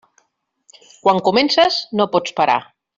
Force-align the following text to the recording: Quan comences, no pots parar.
Quan 1.03 1.23
comences, 1.29 1.81
no 2.03 2.11
pots 2.17 2.39
parar. 2.43 2.61